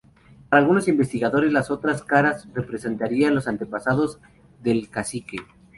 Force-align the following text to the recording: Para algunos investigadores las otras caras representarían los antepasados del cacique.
Para 0.49 0.59
algunos 0.61 0.87
investigadores 0.87 1.51
las 1.53 1.69
otras 1.69 2.01
caras 2.03 2.47
representarían 2.55 3.35
los 3.35 3.47
antepasados 3.47 4.17
del 4.63 4.89
cacique. 4.89 5.37